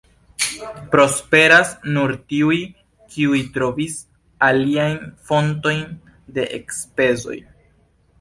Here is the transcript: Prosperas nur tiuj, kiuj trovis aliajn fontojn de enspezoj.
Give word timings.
Prosperas 0.93 1.73
nur 1.97 2.13
tiuj, 2.31 2.57
kiuj 3.15 3.41
trovis 3.57 3.99
aliajn 4.47 4.97
fontojn 5.29 5.85
de 6.39 6.47
enspezoj. 6.59 7.39